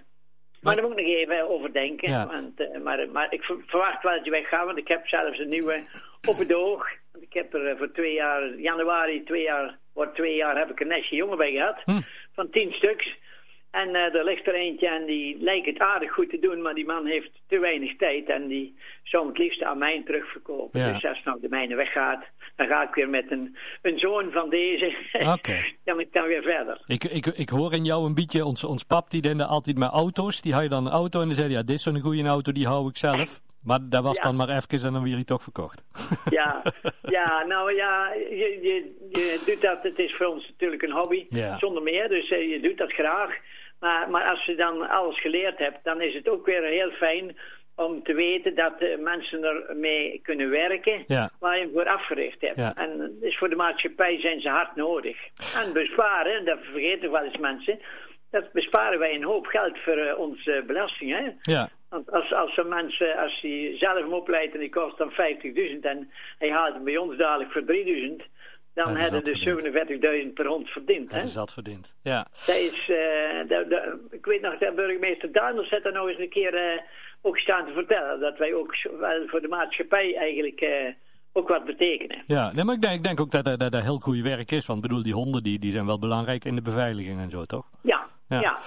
maar 0.60 0.76
daar 0.76 0.88
moet 0.88 0.98
ik 0.98 1.06
nog 1.06 1.14
even 1.14 1.50
over 1.50 1.72
denken. 1.72 2.10
Ja. 2.10 2.26
Want, 2.26 2.60
uh, 2.60 2.82
maar, 2.82 3.08
maar 3.08 3.32
ik 3.32 3.42
verwacht 3.42 4.02
wel 4.02 4.16
dat 4.16 4.24
je 4.24 4.30
weggaat. 4.30 4.66
Want 4.66 4.78
ik 4.78 4.88
heb 4.88 5.06
zelfs 5.08 5.38
een 5.38 5.48
nieuwe 5.48 5.82
op 6.28 6.38
het 6.38 6.54
oog. 6.54 7.00
Ik 7.20 7.32
heb 7.32 7.54
er 7.54 7.76
voor 7.76 7.92
twee 7.92 8.12
jaar, 8.12 8.54
januari 8.54 9.22
twee 9.24 9.42
jaar, 9.42 9.78
wordt 9.94 10.14
twee 10.14 10.34
jaar, 10.34 10.58
heb 10.58 10.70
ik 10.70 10.80
een 10.80 10.86
nestje 10.86 11.16
jongen 11.16 11.36
bij 11.36 11.52
gehad. 11.52 11.82
Hm. 11.84 12.00
Van 12.34 12.50
tien 12.50 12.72
stuks. 12.72 13.20
En 13.70 13.88
uh, 13.88 14.14
er 14.14 14.24
ligt 14.24 14.46
er 14.46 14.54
eentje 14.54 14.88
en 14.88 15.04
die 15.04 15.36
lijkt 15.38 15.66
het 15.66 15.78
aardig 15.78 16.12
goed 16.12 16.30
te 16.30 16.38
doen, 16.38 16.62
maar 16.62 16.74
die 16.74 16.86
man 16.86 17.06
heeft 17.06 17.30
te 17.48 17.58
weinig 17.58 17.96
tijd 17.96 18.28
en 18.28 18.48
die 18.48 18.76
zou 19.12 19.28
het 19.28 19.38
liefst 19.38 19.62
aan 19.62 19.78
mij 19.78 20.02
terugverkopen. 20.04 20.92
Dus 20.92 21.04
als 21.04 21.22
nou 21.24 21.40
de 21.40 21.48
mijne 21.48 21.74
weggaat, 21.74 22.24
dan 22.56 22.66
ga 22.66 22.82
ik 22.82 22.94
weer 22.94 23.08
met 23.08 23.30
een, 23.30 23.56
een 23.82 23.98
zoon 23.98 24.30
van 24.30 24.50
deze, 24.50 24.96
okay. 25.12 25.76
dan 25.84 26.00
ik 26.00 26.12
dan 26.12 26.26
weer 26.26 26.42
verder. 26.42 26.80
Ik, 26.86 27.04
ik, 27.04 27.26
ik 27.26 27.48
hoor 27.48 27.72
in 27.72 27.84
jou 27.84 28.06
een 28.06 28.14
beetje, 28.14 28.44
ons, 28.44 28.64
ons 28.64 28.82
pap 28.82 29.10
die 29.10 29.22
deed 29.22 29.40
altijd 29.40 29.78
met 29.78 29.90
auto's, 29.90 30.42
die 30.42 30.52
had 30.52 30.62
je 30.62 30.68
dan 30.68 30.86
een 30.86 30.92
auto 30.92 31.20
en 31.20 31.26
dan 31.26 31.34
zei 31.34 31.50
ja 31.50 31.62
dit 31.62 31.76
is 31.76 31.82
zo'n 31.82 32.00
goede 32.00 32.28
auto, 32.28 32.52
die 32.52 32.66
hou 32.66 32.88
ik 32.88 32.96
zelf. 32.96 33.40
Maar 33.64 33.78
dat 33.82 34.02
was 34.02 34.20
dan 34.20 34.36
maar 34.36 34.48
even 34.48 34.86
en 34.86 34.92
dan 34.92 35.02
weer 35.02 35.14
hij 35.14 35.24
toch 35.24 35.42
verkocht. 35.42 35.84
Ja, 36.38 36.62
ja 37.02 37.44
nou 37.44 37.74
ja, 37.74 38.12
je, 38.12 38.58
je, 38.62 38.74
je 39.10 39.42
doet 39.46 39.60
dat, 39.60 39.82
het 39.82 39.98
is 39.98 40.14
voor 40.16 40.26
ons 40.26 40.48
natuurlijk 40.48 40.82
een 40.82 40.92
hobby, 40.92 41.26
zonder 41.58 41.82
meer, 41.82 42.08
dus 42.08 42.30
uh, 42.30 42.50
je 42.50 42.60
doet 42.60 42.78
dat 42.78 42.92
graag. 42.92 43.30
Maar, 43.80 44.10
maar 44.10 44.30
als 44.30 44.44
je 44.44 44.54
dan 44.54 44.88
alles 44.88 45.20
geleerd 45.20 45.58
hebt, 45.58 45.84
dan 45.84 46.00
is 46.00 46.14
het 46.14 46.28
ook 46.28 46.46
weer 46.46 46.62
heel 46.62 46.90
fijn 46.90 47.36
om 47.74 48.02
te 48.02 48.14
weten 48.14 48.54
dat 48.54 48.72
uh, 48.78 48.98
mensen 48.98 49.44
ermee 49.68 50.20
kunnen 50.22 50.50
werken 50.50 51.04
waar 51.38 51.58
je 51.58 51.70
voor 51.72 51.88
afgericht 51.88 52.40
hebt. 52.40 52.78
En 52.78 53.16
dus 53.20 53.38
voor 53.38 53.48
de 53.48 53.56
maatschappij 53.56 54.20
zijn 54.20 54.40
ze 54.40 54.48
hard 54.48 54.76
nodig. 54.76 55.16
En 55.64 55.72
besparen, 55.72 56.44
dat 56.44 56.58
vergeten 56.62 57.10
wel 57.10 57.22
eens 57.22 57.38
mensen, 57.38 57.78
dat 58.30 58.52
besparen 58.52 58.98
wij 58.98 59.14
een 59.14 59.24
hoop 59.24 59.46
geld 59.46 59.78
voor 59.78 59.98
uh, 59.98 60.18
onze 60.18 60.64
belastingen. 60.66 61.38
Ja. 61.42 61.68
Want 61.88 62.12
als, 62.12 62.32
als 62.32 62.56
een 62.56 62.68
mens, 62.68 63.02
als 63.16 63.40
hij 63.40 63.76
zelf 63.78 63.98
hem 63.98 64.12
opleidt 64.12 64.54
en 64.54 64.60
die 64.60 64.70
kost 64.70 64.98
dan 64.98 65.10
50.000 65.10 65.16
en 65.80 66.10
hij 66.38 66.50
haalt 66.50 66.74
hem 66.74 66.84
bij 66.84 66.96
ons 66.96 67.16
dadelijk 67.16 67.52
voor 67.52 67.62
3.000 67.62 68.30
dan 68.74 68.96
hebben 68.96 69.24
de 69.24 70.24
47.000 70.26 70.32
per 70.32 70.46
hond 70.46 70.68
verdiend. 70.68 71.10
Dat 71.10 71.22
is 71.22 71.32
dat 71.32 71.52
verdiend, 71.52 71.94
ja. 72.02 72.26
Dat 72.46 72.56
is, 72.56 72.88
uh, 72.88 73.40
ik 74.10 74.26
weet 74.26 74.40
nog 74.40 74.58
dat 74.58 74.74
burgemeester 74.74 75.32
Daniels 75.32 75.70
heeft 75.70 75.86
er 75.86 75.92
nog 75.92 76.08
eens 76.08 76.18
een 76.18 76.28
keer 76.28 76.54
uh, 76.54 76.80
ook 77.22 77.38
staan 77.38 77.66
te 77.66 77.72
vertellen. 77.72 78.20
Dat 78.20 78.38
wij 78.38 78.54
ook 78.54 78.76
voor 79.26 79.40
de 79.40 79.48
maatschappij 79.48 80.16
eigenlijk 80.16 80.60
uh, 80.60 80.70
ook 81.32 81.48
wat 81.48 81.64
betekenen. 81.64 82.22
Ja, 82.26 82.52
nee, 82.52 82.64
maar 82.64 82.74
ik 82.74 82.80
denk, 82.80 82.94
ik 82.94 83.04
denk 83.04 83.20
ook 83.20 83.30
dat 83.30 83.44
dat, 83.44 83.60
dat 83.60 83.82
heel 83.82 83.98
goed 83.98 84.20
werk 84.20 84.50
is. 84.50 84.66
Want 84.66 84.80
bedoel, 84.80 85.02
die 85.02 85.14
honden 85.14 85.42
die, 85.42 85.58
die 85.58 85.72
zijn 85.72 85.86
wel 85.86 85.98
belangrijk 85.98 86.44
in 86.44 86.54
de 86.54 86.62
beveiliging 86.62 87.20
en 87.20 87.30
zo, 87.30 87.44
toch? 87.44 87.70
Ja, 87.80 88.06
ja. 88.28 88.40
ja, 88.40 88.58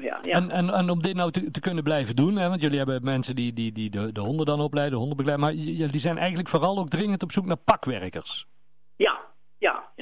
ja, 0.00 0.18
ja. 0.22 0.34
En, 0.34 0.50
en, 0.50 0.70
en 0.70 0.90
om 0.90 1.02
dit 1.02 1.14
nou 1.14 1.30
te, 1.30 1.50
te 1.50 1.60
kunnen 1.60 1.84
blijven 1.84 2.16
doen, 2.16 2.36
hè, 2.36 2.48
want 2.48 2.60
jullie 2.60 2.78
hebben 2.78 3.04
mensen 3.04 3.34
die, 3.34 3.52
die, 3.52 3.72
die 3.72 3.90
de, 3.90 4.12
de 4.12 4.20
honden 4.20 4.46
dan 4.46 4.60
opleiden, 4.60 4.98
honden 4.98 5.16
begeleiden, 5.16 5.46
maar 5.46 5.64
jullie 5.64 6.00
zijn 6.00 6.18
eigenlijk 6.18 6.48
vooral 6.48 6.78
ook 6.78 6.88
dringend 6.88 7.22
op 7.22 7.32
zoek 7.32 7.46
naar 7.46 7.56
pakwerkers. 7.56 8.46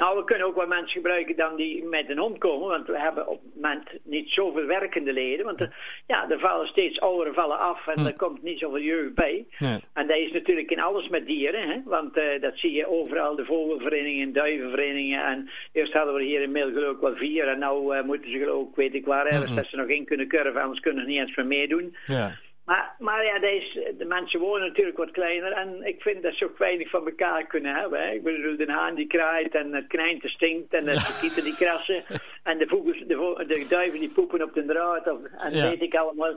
Ja, 0.08 0.14
nou, 0.14 0.26
we 0.26 0.32
kunnen 0.32 0.46
ook 0.46 0.56
wel 0.56 0.66
mensen 0.66 0.93
gebruiken 0.93 1.37
dan 1.37 1.56
die 1.56 1.84
met 1.84 2.08
een 2.08 2.19
hond 2.19 2.38
komen. 2.38 2.69
Want 2.69 2.87
we 2.87 2.99
hebben 2.99 3.28
op 3.28 3.43
het 3.43 3.55
moment 3.55 3.88
niet 4.05 4.31
zoveel 4.31 4.64
werkende 4.64 5.12
leden. 5.12 5.44
Want 5.44 5.60
er, 5.60 5.75
ja, 6.06 6.31
er 6.31 6.38
vallen 6.38 6.66
steeds 6.66 7.00
ouderen 7.00 7.34
vallen 7.34 7.58
af 7.58 7.87
en 7.87 8.00
hm. 8.00 8.06
er 8.06 8.16
komt 8.16 8.43
niet 8.43 8.58
zoveel 8.58 8.81
jeugd 8.81 9.14
bij. 9.14 9.46
En 9.93 10.06
dat 10.06 10.16
is 10.16 10.32
natuurlijk 10.32 10.70
in 10.70 10.81
alles 10.81 11.08
met 11.08 11.26
dieren. 11.26 11.69
Hè? 11.69 11.81
Want 11.84 12.16
uh, 12.16 12.40
dat 12.40 12.56
zie 12.56 12.72
je 12.72 12.88
overal, 12.88 13.37
de 13.37 13.44
vogelverenigingen, 13.44 14.32
duivenverenigingen. 14.32 15.25
En 15.25 15.50
eerst 15.72 15.93
hadden 15.93 16.14
we 16.14 16.22
hier 16.22 16.43
in 16.43 16.56
ik 16.56 17.00
wel 17.00 17.16
vier. 17.16 17.49
En 17.49 17.58
nu 17.58 17.94
uh, 17.94 18.02
moeten 18.02 18.31
ze 18.31 18.38
geloof 18.38 18.69
ik, 18.69 18.76
weet 18.76 18.94
ik 18.94 19.05
waar, 19.05 19.26
ergens 19.26 19.55
dat 19.55 19.66
ze 19.66 19.76
nog 19.76 19.88
in 19.88 20.05
kunnen 20.05 20.28
curven. 20.28 20.62
Anders 20.62 20.81
kunnen 20.81 21.02
ze 21.02 21.08
niet 21.08 21.19
eens 21.19 21.37
meer 21.37 21.46
meedoen. 21.46 21.96
Ja. 22.06 22.32
Maar, 22.69 22.94
maar 22.99 23.25
ja, 23.25 23.38
deze, 23.38 23.94
de 23.99 24.05
mensen 24.05 24.41
wonen 24.41 24.69
natuurlijk 24.69 24.97
wat 24.97 25.11
kleiner 25.11 25.53
en 25.53 25.87
ik 25.87 26.03
vind 26.03 26.23
dat 26.23 26.35
ze 26.35 26.44
ook 26.44 26.59
weinig 26.59 26.91
van 26.91 27.06
elkaar 27.06 27.47
kunnen 27.47 27.75
hebben. 27.75 28.03
Hè. 28.03 28.11
Ik 28.11 28.23
bedoel, 28.23 28.56
de 28.56 28.73
haan 28.73 28.94
die 28.94 29.06
kraait 29.06 29.55
en 29.55 29.75
het 29.75 29.87
knijnte 29.87 30.29
stinkt 30.29 30.73
en 30.73 30.85
de 30.85 31.17
kieten 31.20 31.44
die 31.44 31.56
krassen 31.56 32.05
en 32.43 32.59
de, 32.59 32.67
vogels, 32.67 32.99
de, 32.99 33.44
de, 33.47 33.67
duiven 33.69 34.00
die 34.00 34.09
poepen 34.09 34.43
op 34.43 34.55
de 34.55 34.65
draad 34.65 35.11
of, 35.11 35.19
en 35.38 35.53
weet 35.53 35.82
ik 35.82 35.94
allemaal. 35.94 36.37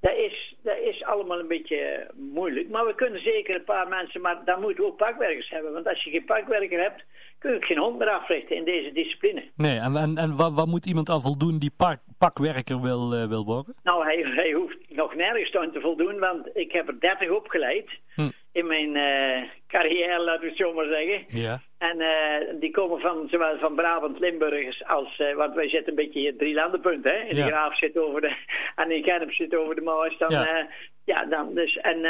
Dat 0.00 0.16
is, 0.16 0.56
dat 0.62 0.78
is 0.78 1.04
allemaal 1.04 1.38
een 1.38 1.48
beetje 1.48 2.10
moeilijk. 2.14 2.68
Maar 2.68 2.86
we 2.86 2.94
kunnen 2.94 3.22
zeker 3.22 3.54
een 3.54 3.64
paar 3.64 3.88
mensen, 3.88 4.20
maar 4.20 4.44
dan 4.44 4.60
moeten 4.60 4.84
we 4.84 4.90
ook 4.90 4.96
pakwerkers 4.96 5.50
hebben. 5.50 5.72
Want 5.72 5.88
als 5.88 6.04
je 6.04 6.10
geen 6.10 6.24
pakwerker 6.24 6.80
hebt, 6.80 7.04
kun 7.38 7.52
je 7.52 7.62
geen 7.62 7.78
hond 7.78 7.98
meer 7.98 8.10
africhten 8.10 8.56
in 8.56 8.64
deze 8.64 8.92
discipline. 8.92 9.44
Nee, 9.56 9.78
en, 9.78 9.96
en, 9.96 10.16
en 10.16 10.36
wat, 10.36 10.52
wat 10.52 10.66
moet 10.66 10.86
iemand 10.86 11.08
al 11.08 11.20
voldoen 11.20 11.58
die 11.58 11.72
pak, 11.76 11.98
pakwerker 12.18 12.80
wil, 12.80 13.14
uh, 13.14 13.28
wil 13.28 13.44
worden? 13.44 13.74
Nou, 13.82 14.04
hij, 14.04 14.22
hij 14.24 14.52
hoeft 14.52 14.78
nog 14.98 15.14
nergens 15.14 15.56
aan 15.56 15.72
te 15.72 15.80
voldoen, 15.80 16.18
want 16.18 16.50
ik 16.52 16.72
heb 16.72 16.88
er 16.88 17.00
30 17.00 17.30
opgeleid 17.30 17.88
hm. 18.14 18.30
in 18.52 18.66
mijn 18.66 18.94
uh, 18.94 19.48
carrière, 19.68 20.20
laten 20.20 20.40
we 20.40 20.48
het 20.48 20.56
zo 20.56 20.72
maar 20.72 20.86
zeggen. 20.86 21.24
Ja. 21.28 21.60
En 21.78 22.00
uh, 22.00 22.60
die 22.60 22.70
komen 22.70 23.00
van 23.00 23.28
zowel 23.30 23.58
van 23.58 23.74
Brabant, 23.74 24.18
Limburgers 24.18 24.84
als, 24.84 25.18
uh, 25.18 25.34
want 25.34 25.54
wij 25.54 25.68
zitten 25.68 25.88
een 25.88 26.04
beetje 26.04 26.18
hier 26.18 26.36
drie 26.36 26.54
landenpunten, 26.54 27.12
hè. 27.12 27.18
In 27.18 27.36
ja. 27.36 27.44
de 27.44 27.50
Graaf 27.50 27.76
zit 27.76 27.98
over 27.98 28.20
de, 28.20 28.36
en 28.82 28.90
in 28.90 29.02
Genep 29.02 29.32
zit 29.32 29.54
over 29.54 29.74
de 29.74 29.80
Maas. 29.80 30.18
Dan, 30.18 30.30
ja. 30.30 30.68
ja, 31.04 31.24
dan 31.24 31.54
dus, 31.54 31.76
en 31.76 32.06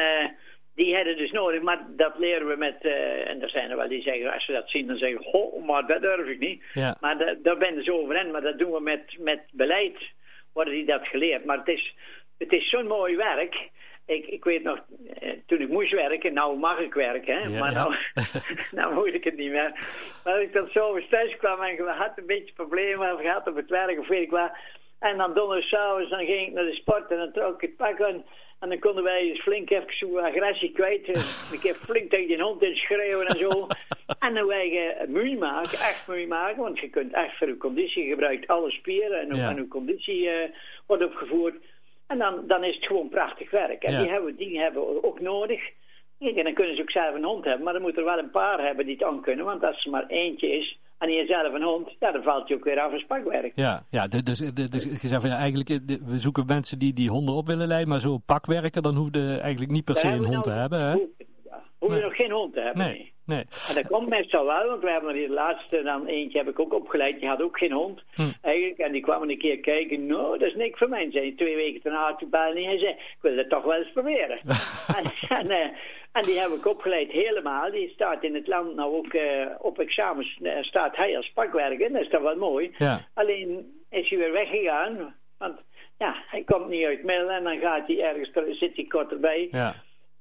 die 0.79 0.95
hebben 0.95 1.17
dus 1.17 1.31
nodig, 1.31 1.63
maar 1.63 1.87
dat 1.97 2.19
leren 2.19 2.49
we 2.49 2.57
met, 2.57 2.77
uh, 2.83 3.29
en 3.29 3.43
er 3.43 3.51
zijn 3.51 3.71
er 3.71 3.77
wel 3.77 3.89
die 3.89 4.03
zeggen, 4.03 4.33
als 4.33 4.45
ze 4.45 4.53
dat 4.53 4.71
zien, 4.71 4.87
dan 4.87 4.97
zeggen 4.97 5.25
goh, 5.25 5.67
maar 5.67 5.87
dat 5.87 6.01
durf 6.01 6.29
ik 6.29 6.39
niet. 6.39 6.63
Ja. 6.75 6.97
Maar 7.01 7.19
da, 7.19 7.35
daar 7.43 7.59
ben 7.59 7.75
je 7.75 7.83
zo 7.83 7.99
over 7.99 8.17
in, 8.17 8.31
maar 8.31 8.41
dat 8.41 8.59
doen 8.59 8.73
we 8.73 8.81
met, 8.81 9.17
met 9.19 9.41
beleid, 9.53 9.99
worden 10.53 10.75
die 10.75 10.85
dat 10.85 11.07
geleerd. 11.07 11.45
Maar 11.45 11.59
het 11.59 11.69
is, 11.69 11.95
het 12.39 12.53
is 12.53 12.69
zo'n 12.69 12.87
mooi 12.87 13.17
werk. 13.17 13.69
Ik, 14.07 14.27
ik 14.27 14.45
weet 14.45 14.63
nog, 14.63 14.79
eh, 15.21 15.33
toen 15.47 15.61
ik 15.61 15.69
moest 15.69 15.93
werken, 15.93 16.33
nou 16.33 16.59
mag 16.59 16.79
ik 16.79 16.95
werken, 16.95 17.35
hè? 17.35 17.41
Ja, 17.41 17.59
maar 17.59 17.73
nou, 17.73 17.95
nou 18.79 18.95
moet 18.95 19.15
ik 19.15 19.25
het 19.25 19.37
niet 19.37 19.51
meer. 19.51 19.73
Maar 20.25 20.35
als 20.35 20.43
ik 20.43 20.53
dan 20.53 20.69
zo 20.73 21.01
thuis 21.11 21.37
kwam 21.37 21.63
en 21.63 21.73
ik 21.73 21.79
had 21.79 22.13
een 22.17 22.27
beetje 22.27 22.55
problemen, 22.55 23.15
of 23.15 23.23
had 23.23 23.47
op 23.47 23.57
het 23.57 23.71
werk, 23.71 23.99
of 23.99 24.09
weet 24.09 24.23
ik 24.23 24.31
wat. 24.31 24.51
En 24.99 25.17
dan 25.17 25.35
donderdagsavonds, 25.35 26.11
dan 26.11 26.25
ging 26.25 26.47
ik 26.47 26.53
naar 26.53 26.65
de 26.65 26.75
sport 26.75 27.11
en 27.11 27.17
dan 27.17 27.33
trok 27.33 27.55
ik 27.55 27.61
het 27.61 27.77
pak 27.77 28.03
aan. 28.03 28.25
En 28.59 28.69
dan 28.69 28.79
konden 28.79 29.05
wij 29.05 29.21
eens 29.21 29.41
flink 29.41 29.71
even 29.71 29.97
zo 29.97 30.19
agressie 30.19 30.73
kwijt. 30.73 31.09
Ik 31.53 31.63
heb 31.63 31.77
flink 31.77 32.11
tegen 32.11 32.27
die 32.27 32.43
hond 32.43 32.63
in 32.63 32.77
schreeuwen 32.77 33.27
en 33.27 33.39
zo. 33.39 33.67
en 34.27 34.35
dan 34.35 34.47
wij 34.47 34.97
moe 35.09 35.37
maken, 35.39 35.79
echt 35.79 36.07
moe 36.07 36.27
maken. 36.27 36.63
Want 36.63 36.79
je 36.79 36.91
kunt 36.91 37.13
echt 37.13 37.37
voor 37.37 37.47
je 37.47 37.57
conditie 37.57 38.09
gebruikt 38.09 38.47
alle 38.47 38.71
spieren. 38.71 39.21
En 39.21 39.35
ook 39.35 39.41
aan 39.41 39.57
uw 39.57 39.69
conditie 39.69 40.23
uh, 40.23 40.33
wordt 40.87 41.05
opgevoerd. 41.05 41.55
En 42.09 42.19
dan, 42.19 42.35
dan 42.47 42.65
is 42.65 42.75
het 42.75 42.87
gewoon 42.87 43.09
prachtig 43.09 43.51
werk. 43.51 43.83
En 43.83 44.01
die, 44.03 44.11
hebben, 44.11 44.37
die 44.37 44.59
hebben 44.59 44.83
we 44.83 45.05
ook 45.05 45.21
nodig. 45.21 45.61
En 46.19 46.45
dan 46.45 46.55
kunnen 46.55 46.77
ze 46.77 46.83
ook 46.83 46.91
zelf 46.91 47.15
een 47.15 47.25
hond 47.25 47.45
hebben. 47.45 47.65
Maar 47.65 47.73
dan 47.73 47.83
moet 47.83 47.97
er 47.97 48.05
wel 48.05 48.19
een 48.19 48.31
paar 48.31 48.67
hebben 48.67 48.87
die 48.87 48.95
het 48.95 49.05
aan 49.05 49.21
kunnen. 49.21 49.45
Want 49.45 49.65
als 49.65 49.85
er 49.85 49.91
maar 49.91 50.07
eentje 50.07 50.49
is 50.59 50.79
en 50.99 51.11
je 51.11 51.27
zelf 51.27 51.53
een 51.53 51.63
hond, 51.63 51.97
ja, 51.99 52.13
dan 52.13 52.23
valt 52.23 52.49
je 52.49 52.55
ook 52.55 52.65
weer 52.65 52.81
af 52.81 52.93
als 52.93 53.07
pakwerk. 53.07 53.53
Ja, 53.55 53.83
ja 53.91 54.07
dus, 54.07 54.23
dus, 54.23 54.39
dus 54.71 54.85
je 54.85 55.09
zegt 55.09 55.21
van 55.21 55.31
ja, 55.31 55.37
eigenlijk, 55.37 55.69
we 56.05 56.19
zoeken 56.19 56.47
mensen 56.47 56.79
die 56.79 56.93
die 56.93 57.11
honden 57.11 57.35
op 57.35 57.47
willen 57.47 57.67
leiden, 57.67 57.89
maar 57.89 58.01
zo 58.01 58.19
pakwerken, 58.19 58.83
dan 58.83 58.95
hoef 58.95 59.09
je 59.11 59.39
eigenlijk 59.41 59.73
niet 59.73 59.85
per 59.85 59.97
se 59.97 60.09
een 60.09 60.19
hond 60.19 60.31
nou, 60.31 60.43
te 60.43 60.51
hebben. 60.51 60.81
Hè? 60.81 61.27
Hoef 61.89 61.97
je 61.97 62.05
nog 62.05 62.17
geen 62.17 62.31
hond 62.31 62.55
te 62.55 62.61
hebben. 62.61 62.87
Nee. 62.87 63.13
nee. 63.25 63.45
En 63.69 63.75
dat 63.75 63.87
komt 63.87 64.09
meestal 64.09 64.45
wel, 64.45 64.67
want 64.67 64.83
we 64.83 64.91
hebben 64.91 65.15
er 65.15 65.27
de 65.27 65.33
laatste, 65.33 65.83
dan 65.83 66.07
eentje 66.07 66.39
heb 66.39 66.49
ik 66.49 66.59
ook 66.59 66.75
opgeleid, 66.75 67.21
die 67.21 67.29
had 67.29 67.43
ook 67.43 67.59
geen 67.59 67.73
hond. 67.73 68.03
Hm. 68.15 68.31
Eigenlijk, 68.43 68.79
en 68.79 68.93
die 68.93 69.03
kwam 69.03 69.23
een 69.23 69.39
keer 69.39 69.59
kijken, 69.59 70.07
nou, 70.07 70.39
dat 70.39 70.49
is 70.49 70.55
niks 70.55 70.79
voor 70.79 70.89
mij. 70.89 71.11
Zei 71.11 71.35
twee 71.35 71.57
weken 71.57 71.81
daarna 71.83 72.19
belde 72.31 72.61
en 72.61 72.65
hij 72.65 72.79
zei, 72.79 72.91
ik 72.91 73.19
wil 73.21 73.37
dat 73.37 73.49
toch 73.49 73.65
wel 73.65 73.79
eens 73.79 73.93
proberen. 73.93 74.39
en, 74.99 75.13
en, 75.29 75.47
uh, 75.47 75.67
En 76.13 76.25
die 76.25 76.39
heb 76.39 76.51
ik 76.51 76.67
opgeleid 76.67 77.11
helemaal. 77.11 77.71
Die 77.71 77.89
staat 77.89 78.23
in 78.23 78.35
het 78.35 78.47
land 78.47 78.75
nou 78.75 78.95
ook 78.95 79.13
uh, 79.13 79.47
op 79.59 79.79
examens. 79.79 80.39
Uh, 80.43 80.63
staat 80.63 80.97
hij 80.97 81.17
als 81.17 81.31
pakwerker. 81.35 81.93
Dat 81.93 82.03
is 82.03 82.11
dan 82.11 82.23
wel 82.23 82.37
mooi. 82.37 82.75
Ja. 82.79 83.01
Alleen 83.15 83.81
is 83.91 84.09
hij 84.09 84.19
weer 84.19 84.33
weggegaan. 84.33 85.15
Want 85.39 85.61
ja, 85.99 86.15
hij 86.27 86.43
komt 86.43 86.69
niet 86.69 86.85
uit 86.85 87.05
Mil 87.05 87.31
en 87.31 87.45
dan 87.45 87.59
gaat 87.59 87.87
hij 87.87 88.03
ergens, 88.03 88.59
zit 88.59 88.77
hij 88.77 88.85
kort 88.85 89.11
erbij. 89.11 89.49
Ja. 89.51 89.75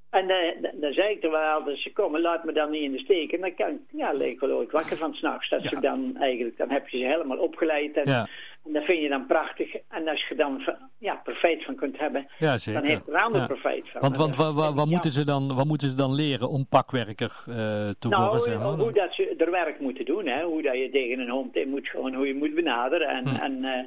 En 0.10 0.28
dan 0.74 0.94
zei 0.94 1.10
ik 1.14 1.24
er 1.24 1.32
wel 1.32 1.42
altijd, 1.52 1.78
ze 1.78 1.94
komen, 1.94 2.22
laat 2.22 2.44
me 2.44 2.52
dan 2.52 2.72
niet 2.72 2.82
in 2.84 2.92
de 2.92 3.00
steek. 3.00 3.32
En 3.32 3.42
dan 3.42 3.56
kan 3.56 3.80
ja, 3.92 4.12
leek 4.14 4.40
wel 4.40 4.52
ooit 4.52 4.72
wakker 4.72 4.98
van 4.98 5.14
s'nachts. 5.14 5.50
Dat 5.50 5.64
Ja. 5.64 5.70
ze 5.70 5.80
dan 5.80 6.16
eigenlijk, 6.20 6.58
dan 6.58 6.70
heb 6.70 6.88
je 6.88 6.98
ze 6.98 7.06
helemaal 7.06 7.38
opgeleid. 7.38 7.96
En, 7.98 8.10
Ja. 8.12 8.28
Dat 8.74 8.84
vind 8.84 9.02
je 9.02 9.10
dan 9.10 9.26
prachtig. 9.26 9.76
En 9.90 10.08
als 10.08 10.28
je 10.28 10.36
dan 10.36 10.62
ja, 10.98 11.16
profijt 11.24 11.64
van 11.66 11.76
kunt 11.76 11.98
hebben, 12.00 12.28
Ja, 12.40 12.58
dan 12.66 12.86
heeft 12.86 13.08
er 13.08 13.16
ander 13.16 13.42
Ja. 13.42 13.48
profijt 13.48 13.90
van. 13.90 14.02
Want, 14.02 14.36
want 14.36 14.78
ja. 14.78 14.86
moeten 14.86 15.12
ze 15.12 15.26
dan, 15.26 15.56
wat 15.56 15.66
moeten 15.66 15.90
ze 15.90 15.96
dan 15.96 16.14
leren 16.14 16.50
om 16.50 16.68
pakwerker 16.68 17.32
eh, 17.48 17.56
te 18.00 18.08
Nou, 18.08 18.24
worden? 18.24 18.42
Zeg 18.42 18.58
maar? 18.58 18.68
hoe 18.68 18.92
dat 18.92 19.14
ze 19.14 19.34
er 19.38 19.52
werk 19.52 19.80
moeten 19.80 20.06
doen, 20.06 20.26
hè? 20.28 20.44
hoe 20.44 20.62
dat 20.62 20.74
je 20.78 20.90
tegen 20.90 21.20
een 21.20 21.30
hond 21.30 21.56
in 21.56 21.70
moet, 21.70 21.88
gewoon 21.88 22.14
hoe 22.14 22.28
je 22.28 22.36
moet 22.36 22.56
benaderen. 22.56 23.08
En, 23.08 23.28
Hm. 23.28 23.36
en 23.36 23.64
eh, 23.64 23.84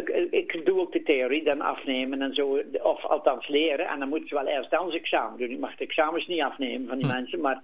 ik, 0.00 0.08
ik 0.30 0.62
doe 0.66 0.80
ook 0.80 0.92
de 0.92 1.02
theorie 1.02 1.44
dan 1.44 1.60
afnemen 1.60 2.22
en 2.22 2.34
zo, 2.34 2.58
of 2.82 3.04
althans 3.04 3.48
leren. 3.48 3.86
En 3.88 3.98
dan 3.98 4.08
moeten 4.08 4.28
ze 4.28 4.34
wel 4.34 4.46
eerst 4.46 4.70
dan 4.70 4.88
zijn 4.90 5.02
examen 5.02 5.38
doen. 5.38 5.50
Ik 5.50 5.58
mag 5.58 5.76
de 5.76 5.84
examens 5.84 6.26
niet 6.26 6.42
afnemen 6.42 6.88
van 6.88 6.98
die 6.98 7.06
Hm. 7.06 7.12
mensen, 7.12 7.40
maar 7.40 7.62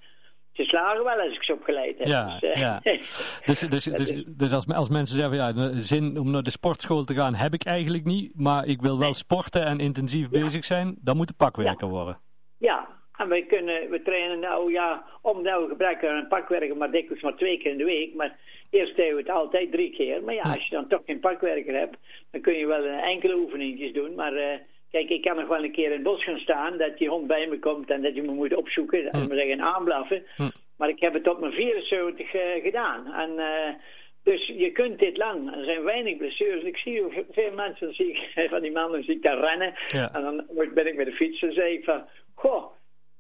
ze 0.55 0.65
slagen 0.65 1.05
wel 1.05 1.21
als 1.21 1.35
ik 1.35 1.43
ze 1.43 1.53
opgeleid 1.53 1.99
heb. 1.99 2.07
Ja, 2.07 2.39
Dus, 2.41 2.51
eh, 2.51 2.61
ja. 2.61 2.81
Dus, 3.47 3.61
dus, 3.61 3.85
dus, 3.85 4.25
dus 4.27 4.53
als, 4.53 4.69
als 4.69 4.89
mensen 4.89 5.17
zeggen, 5.17 5.37
ja, 5.37 5.81
zin 5.81 6.19
om 6.19 6.31
naar 6.31 6.43
de 6.43 6.51
sportschool 6.51 7.05
te 7.05 7.15
gaan 7.15 7.35
heb 7.35 7.53
ik 7.55 7.65
eigenlijk 7.65 8.05
niet, 8.05 8.33
maar 8.35 8.67
ik 8.67 8.81
wil 8.83 8.99
wel 8.99 9.13
sporten 9.15 9.65
en 9.65 9.79
intensief 9.79 10.29
Ja. 10.31 10.41
bezig 10.43 10.65
zijn, 10.65 10.97
dan 11.01 11.17
moet 11.17 11.29
de 11.29 11.35
pakwerker 11.37 11.89
worden. 11.89 12.19
Ja, 12.59 12.89
en 13.17 13.29
we, 13.29 13.47
kunnen, 13.47 13.91
we 13.91 14.03
trainen 14.03 14.39
nou, 14.41 14.73
ja, 14.73 15.05
om 15.23 15.43
nou 15.43 15.63
we 15.63 15.69
gebruiken 15.69 16.17
een 16.17 16.29
pakwerker 16.29 16.77
maar 16.77 16.91
dikwijls 16.91 17.23
maar 17.23 17.37
twee 17.37 17.59
keer 17.59 17.71
in 17.73 17.79
de 17.79 17.85
week. 17.85 18.15
Maar 18.15 18.39
eerst 18.71 18.97
deden 18.97 19.15
we 19.15 19.21
het 19.21 19.31
altijd 19.31 19.71
drie 19.73 19.91
keer. 19.91 20.23
Maar 20.23 20.35
ja, 20.35 20.43
als 20.43 20.65
je 20.69 20.75
dan 20.75 20.89
toch 20.89 21.03
geen 21.07 21.21
pakwerker 21.21 21.75
hebt, 21.75 21.97
dan 22.31 22.41
kun 22.41 22.55
je 22.55 22.67
wel 22.67 22.85
enkele 22.85 23.37
oefeningetjes 23.37 23.93
doen. 23.93 24.15
Maar 24.15 24.33
eh, 24.33 24.59
kijk, 24.95 25.09
ik 25.11 25.23
kan 25.23 25.37
nog 25.37 25.49
wel 25.49 25.65
een 25.65 25.73
keer 25.73 25.85
in 25.87 25.93
het 25.93 26.03
bos 26.03 26.25
gaan 26.25 26.39
staan, 26.39 26.79
dat 26.79 26.99
die 26.99 27.09
hond 27.09 27.27
bij 27.27 27.47
me 27.47 27.59
komt 27.59 27.91
en 27.91 28.03
dat 28.03 28.15
je 28.15 28.23
me 28.23 28.33
moet 28.33 28.55
opzoeken. 28.55 29.11
En 29.11 29.29
we 29.29 29.35
zeggen 29.37 29.61
aanblaffen. 29.61 30.25
Hm. 30.37 30.49
Maar 30.77 30.89
ik 30.89 31.01
heb 31.01 31.13
het 31.13 31.25
tot 31.25 31.41
mijn 31.41 31.53
74 31.53 32.35
eh, 32.35 32.63
gedaan. 32.63 33.13
En... 33.13 33.39
eh, 33.39 33.75
dus 34.25 34.47
je 34.47 34.71
kunt 34.73 34.99
dit 34.99 35.17
lang. 35.17 35.57
Er 35.57 35.65
zijn 35.65 35.83
weinig 35.83 36.17
blessures. 36.17 36.63
Ik 36.63 36.77
zie 36.77 37.01
hoe 37.03 37.25
veel 37.31 37.53
mensen, 37.55 37.95
zie 37.95 38.09
ik, 38.11 38.31
van 38.55 38.61
die 38.63 38.73
mannen 38.73 39.05
zie 39.05 39.15
ik 39.15 39.23
daar 39.23 39.39
rennen. 39.39 39.75
Ja. 39.89 40.11
En 40.15 40.23
dan 40.23 40.45
word- 40.49 40.75
ben 40.75 40.87
ik 40.87 40.97
met 40.97 41.07
de 41.07 41.13
fiets 41.13 41.43
en 41.43 41.53
zeg 41.53 41.67
ik 41.69 41.85
van... 41.85 42.05
Goh, 42.35 42.65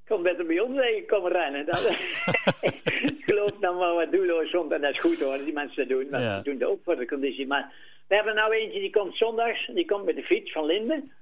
kom 0.06 0.22
beter 0.22 0.46
bij 0.46 0.60
ons 0.60 0.78
even 0.78 1.06
komen 1.06 1.32
rennen. 1.32 1.66
Dat, 1.66 1.80
ik 3.10 3.22
geloof 3.26 3.50
dan 3.60 3.76
wel 3.78 3.94
wat 3.94 4.12
doelloos 4.12 4.50
rond. 4.50 4.72
En 4.72 4.80
dat 4.80 4.90
is 4.92 5.00
goed 5.00 5.20
hoor, 5.20 5.38
die 5.44 5.52
mensen 5.52 5.76
dat 5.76 5.98
doen. 5.98 6.10
Want 6.10 6.22
Ja. 6.22 6.34
Die 6.34 6.44
doen 6.50 6.58
dat 6.58 6.68
ook 6.68 6.82
voor 6.84 6.96
de 6.96 7.06
conditie. 7.06 7.46
Maar 7.46 7.72
we 8.08 8.14
hebben 8.14 8.34
nou 8.34 8.52
eentje 8.54 8.80
die 8.80 8.90
komt 8.90 9.16
zondags. 9.16 9.66
Die 9.74 9.84
komt 9.84 10.04
met 10.04 10.16
de 10.16 10.22
fiets 10.22 10.52
van 10.52 10.64
Linden. 10.66 11.12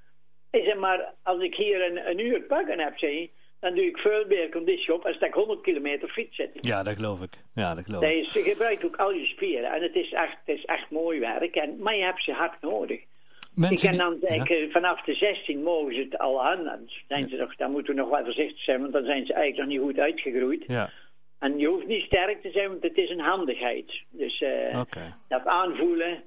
Ik 0.53 0.65
zeg 0.65 0.77
maar, 0.77 1.13
als 1.23 1.43
ik 1.43 1.55
hier 1.55 1.91
een, 1.91 2.09
een 2.09 2.19
uur 2.19 2.41
pakken 2.41 2.79
heb, 2.79 2.99
zeg 2.99 3.11
je, 3.11 3.31
dan 3.61 3.75
doe 3.75 3.85
ik 3.85 3.99
veel 3.99 4.25
meer 4.29 4.51
conditie 4.51 4.95
op 4.95 5.07
als 5.07 5.19
dat 5.19 5.29
ik 5.29 5.35
100 5.35 5.61
kilometer 5.61 6.09
fiets 6.09 6.37
zit. 6.37 6.51
Ja, 6.61 6.83
dat 6.83 6.95
geloof 6.95 7.23
ik. 7.23 7.33
Ja, 7.55 7.75
dat 7.75 7.85
geloof 7.85 8.03
ik. 8.03 8.11
is, 8.11 8.33
je 8.33 8.43
gebruikt 8.43 8.85
ook 8.85 8.97
al 8.97 9.13
je 9.13 9.27
spieren. 9.27 9.73
En 9.73 9.83
het 9.83 9.95
is 9.95 10.13
echt, 10.13 10.37
het 10.45 10.57
is 10.57 10.65
echt 10.65 10.91
mooi 10.91 11.21
werk. 11.21 11.55
En, 11.55 11.77
maar 11.79 11.97
je 11.97 12.03
hebt 12.03 12.23
ze 12.23 12.33
hard 12.33 12.61
nodig. 12.61 13.01
Mensen 13.55 13.91
ik 13.91 13.99
kan 13.99 14.09
dan 14.09 14.19
ja. 14.21 14.29
denken, 14.29 14.71
vanaf 14.71 15.03
de 15.03 15.15
16 15.15 15.63
mogen 15.63 15.95
ze 15.95 16.01
het 16.01 16.19
al 16.19 16.45
aan. 16.45 16.65
Dan, 16.65 16.79
zijn 17.09 17.29
ze 17.29 17.37
nog, 17.37 17.57
dan 17.57 17.71
moeten 17.71 17.95
we 17.95 18.01
nog 18.01 18.11
wel 18.11 18.25
voorzichtig 18.25 18.63
zijn, 18.63 18.81
want 18.81 18.93
dan 18.93 19.05
zijn 19.05 19.27
ze 19.27 19.33
eigenlijk 19.33 19.69
nog 19.69 19.79
niet 19.79 19.89
goed 19.89 20.05
uitgegroeid. 20.05 20.65
Ja, 20.67 20.91
En 21.39 21.59
je 21.59 21.67
hoeft 21.67 21.87
niet 21.87 22.05
sterk 22.05 22.43
te 22.43 22.51
zijn, 22.51 22.69
want 22.69 22.83
het 22.83 22.97
is 22.97 23.11
een 23.11 23.21
handigheid. 23.21 23.93
Dus 24.11 24.41
eh, 24.41 24.81
oké. 24.81 25.15
dat 25.29 25.47
aanvoelen. 25.47 26.23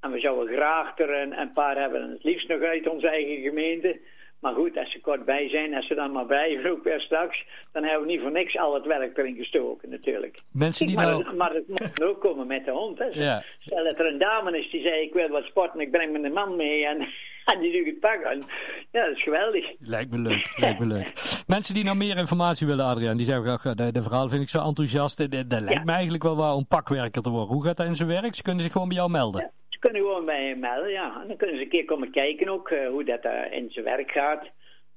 En 0.00 0.10
we 0.10 0.18
zouden 0.20 0.54
graag 0.54 0.98
er 0.98 1.20
een, 1.22 1.40
een 1.40 1.52
paar 1.52 1.76
hebben, 1.76 2.02
en 2.02 2.10
het 2.10 2.24
liefst 2.24 2.48
nog 2.48 2.62
uit 2.62 2.88
onze 2.88 3.08
eigen 3.08 3.42
gemeente. 3.42 4.00
Maar 4.40 4.54
goed, 4.54 4.76
als 4.76 4.92
ze 4.92 5.00
kort 5.00 5.24
bij 5.24 5.48
zijn, 5.48 5.74
als 5.74 5.86
ze 5.86 5.94
dan 5.94 6.12
maar 6.12 6.26
blijven 6.26 6.70
ook 6.72 6.84
weer 6.84 7.00
straks, 7.00 7.44
dan 7.72 7.82
hebben 7.84 8.06
we 8.06 8.12
niet 8.12 8.20
voor 8.20 8.30
niks 8.32 8.56
al 8.58 8.74
het 8.74 8.86
werk 8.86 9.18
erin 9.18 9.36
gestoken 9.36 9.90
natuurlijk. 9.90 10.38
Mensen 10.52 10.86
die 10.86 10.96
maar, 10.96 11.06
nou... 11.06 11.36
maar 11.36 11.54
het 11.54 11.68
moet 11.80 12.02
ook 12.02 12.20
komen 12.20 12.46
met 12.46 12.64
de 12.64 12.70
hond. 12.70 12.98
Hè. 12.98 13.04
Ja. 13.04 13.42
Stel 13.58 13.84
dat 13.84 13.98
er 13.98 14.06
een 14.06 14.18
dame 14.18 14.58
is 14.58 14.70
die 14.70 14.82
zei, 14.82 15.02
ik 15.02 15.12
wil 15.12 15.28
wat 15.28 15.44
sporten, 15.44 15.80
ik 15.80 15.90
breng 15.90 16.20
mijn 16.20 16.32
man 16.32 16.56
mee 16.56 16.86
en, 16.86 16.98
en 17.52 17.60
die 17.60 17.72
doe 17.72 17.80
ik 17.80 17.86
het 17.86 18.00
pak 18.00 18.24
aan. 18.24 18.38
Ja, 18.92 19.06
dat 19.06 19.16
is 19.16 19.22
geweldig. 19.22 19.66
Lijkt 19.78 20.10
me 20.10 20.18
leuk, 20.18 20.52
lijkt 20.56 20.78
me 20.78 20.86
leuk. 20.86 21.12
Mensen 21.46 21.74
die 21.74 21.84
nou 21.84 21.96
meer 21.96 22.16
informatie 22.16 22.66
willen, 22.66 22.84
Adriaan, 22.84 23.16
die 23.16 23.26
zeggen, 23.26 23.50
ach, 23.50 23.74
de, 23.74 23.92
de 23.92 24.02
verhaal 24.02 24.28
vind 24.28 24.42
ik 24.42 24.48
zo 24.48 24.64
enthousiast. 24.64 25.18
Dat, 25.18 25.30
dat 25.30 25.60
lijkt 25.60 25.72
Ja. 25.72 25.84
me 25.84 25.92
eigenlijk 25.92 26.22
wel 26.22 26.36
waar 26.36 26.54
om 26.54 26.66
pakwerker 26.66 27.22
te 27.22 27.30
worden. 27.30 27.54
Hoe 27.54 27.64
gaat 27.64 27.76
dat 27.76 27.86
in 27.86 27.94
zijn 27.94 28.08
werk? 28.08 28.34
Ze 28.34 28.42
kunnen 28.42 28.62
zich 28.62 28.72
gewoon 28.72 28.88
bij 28.88 28.96
jou 28.96 29.10
melden. 29.10 29.40
Ja, 29.40 29.50
kunnen 29.80 30.00
gewoon 30.00 30.24
bij 30.24 30.44
je 30.44 30.56
melden, 30.56 30.90
ja. 30.90 31.20
En 31.22 31.28
dan 31.28 31.36
kunnen 31.36 31.56
ze 31.56 31.62
een 31.62 31.68
keer 31.68 31.84
komen 31.84 32.10
kijken 32.10 32.48
ook, 32.48 32.70
eh, 32.70 32.88
hoe 32.88 33.04
dat 33.04 33.20
eh, 33.20 33.52
in 33.52 33.70
zijn 33.70 33.84
werk 33.84 34.10
gaat. 34.10 34.48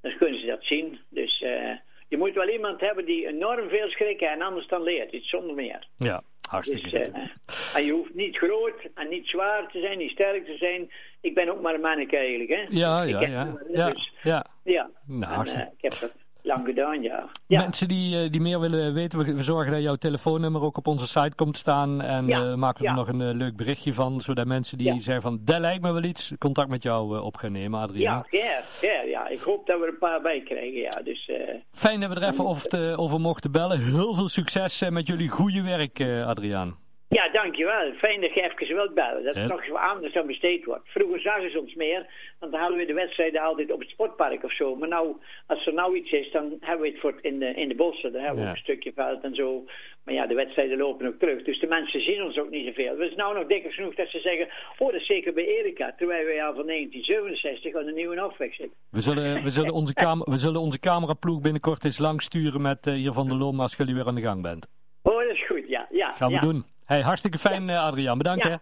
Dan 0.02 0.18
kunnen 0.18 0.40
ze 0.40 0.46
dat 0.46 0.64
zien. 0.64 1.00
Dus 1.10 1.42
eh, 1.42 1.72
je 2.08 2.18
moet 2.18 2.34
wel 2.34 2.50
iemand 2.50 2.80
hebben 2.80 3.06
die 3.06 3.28
enorm 3.28 3.70
veel 3.70 3.90
schrikken 3.90 4.30
en 4.32 4.42
anders 4.42 4.68
dan 4.68 4.84
leert. 4.84 5.12
Iets 5.12 5.30
zonder 5.30 5.56
meer. 5.56 5.88
Ja, 5.98 6.24
hartstikke 6.50 6.90
Dus, 6.90 7.74
en 7.76 7.86
je 7.86 7.92
hoeft 7.92 8.14
niet 8.14 8.38
groot 8.38 8.82
en 8.96 9.10
niet 9.10 9.28
zwaar 9.28 9.72
te 9.72 9.80
zijn, 9.80 9.98
niet 9.98 10.12
sterk 10.12 10.46
te 10.46 10.58
zijn. 10.58 10.92
Ik 11.22 11.34
ben 11.34 11.50
ook 11.50 11.62
maar 11.62 11.74
een 11.74 11.82
manneke 11.82 12.18
eigenlijk, 12.18 12.50
hè. 12.50 12.66
Ja, 12.70 13.02
ja, 13.04 13.22
ja. 13.22 13.56
Ja, 13.72 13.90
Dus, 13.90 14.12
ja. 14.24 14.46
ja. 14.64 14.90
Nou, 15.08 15.50
En, 15.50 15.74
ik 15.78 15.82
heb 15.82 16.00
dat 16.00 16.12
lang 16.44 16.66
gedaan, 16.66 17.02
ja. 17.02 17.30
ja. 17.48 17.60
Mensen 17.62 17.88
die, 17.88 18.20
eh, 18.24 18.32
die 18.32 18.42
meer 18.42 18.60
willen 18.60 18.94
weten, 18.94 19.20
we, 19.20 19.36
we 19.36 19.44
zorgen 19.44 19.72
dat 19.72 19.82
jouw 19.82 19.96
telefoonnummer 19.96 20.62
ook 20.62 20.78
op 20.78 20.88
onze 20.88 21.08
site 21.08 21.36
komt 21.36 21.58
staan. 21.58 22.02
En 22.02 22.28
Ja, 22.28 22.42
eh, 22.46 22.54
maken 22.54 22.82
we 22.84 22.88
er 22.90 22.96
nog 22.96 23.08
een 23.08 23.22
eh, 23.22 23.34
leuk 23.34 23.56
berichtje 23.56 23.94
van, 23.94 24.22
zodat 24.22 24.46
mensen 24.46 24.78
die 24.78 25.02
zeggen 25.02 25.22
van, 25.22 25.40
dat 25.42 25.60
lijkt 25.60 25.82
me 25.84 25.92
wel 25.92 26.04
iets, 26.04 26.34
contact 26.38 26.70
met 26.70 26.84
jou 26.84 27.20
op 27.20 27.36
gaan 27.38 27.52
nemen, 27.52 27.80
Adriaan. 27.80 28.24
Ja, 28.30 28.40
ja, 28.42 28.62
ja, 28.82 29.02
ja. 29.02 29.28
Ik 29.28 29.40
hoop 29.40 29.66
dat 29.68 29.80
we 29.80 29.86
er 29.86 29.92
een 29.92 29.98
paar 30.00 30.22
bij 30.22 30.42
krijgen, 30.42 30.80
ja. 30.80 31.02
Dus, 31.04 31.32
Fijn 31.72 32.00
dat 32.00 32.14
we 32.14 32.20
er 32.20 32.28
even 32.28 32.46
over, 32.46 32.68
te- 32.68 32.94
over 32.98 33.20
mochten 33.20 33.52
bellen. 33.52 33.80
Heel 33.80 34.14
veel 34.14 34.28
succes 34.30 34.90
met 34.90 35.08
jullie 35.08 35.30
goede 35.30 35.62
werk, 35.62 36.02
Adriaan. 36.26 36.82
Ja, 37.14 37.30
dankjewel. 37.32 37.94
Fijn 37.94 38.22
dat 38.22 38.34
je 38.34 38.42
even 38.42 38.76
wilt 38.76 38.94
bellen. 38.94 39.24
Dat 39.24 39.36
het 39.36 39.48
nog 39.48 39.66
zo 39.66 39.74
anders 39.74 40.16
aan 40.16 40.28
besteed 40.28 40.66
wordt. 40.66 40.90
Vroeger 40.90 41.20
zagen 41.20 41.52
ze 41.52 41.60
ons 41.60 41.74
meer, 41.76 42.06
want 42.40 42.52
dan 42.52 42.62
hadden 42.62 42.78
we 42.80 42.86
de 42.86 42.94
wedstrijden 42.94 43.42
altijd 43.42 43.72
op 43.72 43.80
het 43.80 43.90
sportpark 43.90 44.44
of 44.44 44.54
zo. 44.54 44.76
Maar 44.76 44.88
nou, 44.90 45.16
als 45.48 45.66
er 45.68 45.74
nou 45.74 45.96
iets 45.98 46.12
is, 46.12 46.32
dan 46.32 46.58
hebben 46.60 46.82
we 46.86 46.92
het 46.92 47.00
voor 47.00 47.16
in, 47.22 47.40
de, 47.40 47.54
in 47.54 47.68
de 47.68 47.76
bossen. 47.76 48.12
Dan 48.12 48.22
hebben 48.22 48.40
we 48.40 48.44
Ja. 48.44 48.50
ook 48.50 48.56
een 48.56 48.62
stukje 48.64 48.92
veld 48.96 49.24
en 49.24 49.36
zo. 49.36 49.64
Maar 50.04 50.14
ja, 50.14 50.26
de 50.28 50.34
wedstrijden 50.36 50.78
lopen 50.78 51.08
ook 51.08 51.20
terug. 51.20 51.44
Dus 51.44 51.60
de 51.60 51.68
mensen 51.68 52.02
zien 52.02 52.24
ons 52.24 52.38
ook 52.38 52.50
niet 52.50 52.66
zoveel. 52.66 52.96
We 52.96 53.06
zijn 53.06 53.18
nou 53.18 53.36
nog 53.38 53.48
dikker 53.48 53.72
genoeg 53.72 53.96
dat 53.96 54.08
ze 54.10 54.20
zeggen, 54.20 54.48
oh, 54.78 54.92
dat 54.92 55.02
is 55.02 55.06
zeker 55.08 55.34
bij 55.34 55.46
Erika. 55.46 55.94
Terwijl 55.98 56.26
wij 56.26 56.44
al 56.46 56.56
van 56.56 56.66
1967 56.68 57.76
aan 57.76 57.86
de 57.86 57.92
nieuwe 57.92 58.20
afweg 58.22 58.54
zitten. 58.56 58.78
We 58.92 59.02
zullen, 59.02 59.44
we 59.44 59.50
zullen, 59.50 59.74
onze, 59.74 59.94
we 60.26 60.38
zullen 60.38 60.62
onze 60.62 60.80
cameraploeg 60.80 61.42
binnenkort 61.42 61.84
eens 61.86 61.98
lang 61.98 62.22
sturen 62.22 62.62
met 62.62 62.86
hier 62.86 63.12
van 63.12 63.28
de 63.28 63.36
Loom 63.36 63.60
als 63.60 63.76
jullie 63.76 63.94
weer 63.94 64.08
aan 64.08 64.16
de 64.16 64.22
gang 64.22 64.42
bent. 64.42 64.68
Oh, 65.02 65.18
dat 65.28 65.30
is 65.36 65.46
goed, 65.46 65.68
ja. 65.68 65.88
ja 65.92 66.12
Gaan 66.12 66.28
we 66.30 66.34
ja. 66.36 66.42
doen. 66.42 66.64
Hey, 66.86 67.02
hartstikke 67.02 67.38
fijn, 67.40 67.70
eh, 67.70 67.84
Adriaan. 67.84 68.18
Bedankt, 68.18 68.44
Ja. 68.44 68.50
hè. 68.50 68.56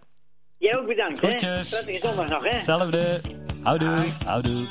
Jij 0.58 0.78
ook 0.78 0.88
bedankt, 0.88 1.20
Groetjes. 1.20 1.72
hè. 1.72 1.84
Prettige 1.84 2.08
zondag 2.08 2.30
nog, 2.30 2.44
hè. 2.44 2.50
Hetzelfde. 2.50 3.22
Houdoe. 3.63 3.98
Houdoe. 4.25 4.66